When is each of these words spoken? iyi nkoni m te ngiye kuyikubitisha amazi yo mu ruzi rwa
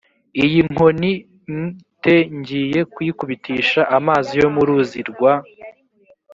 iyi 0.43 0.59
nkoni 0.71 1.11
m 1.63 1.67
te 2.03 2.15
ngiye 2.37 2.79
kuyikubitisha 2.93 3.81
amazi 3.97 4.31
yo 4.41 4.47
mu 4.55 4.61
ruzi 4.67 4.99
rwa 5.09 5.33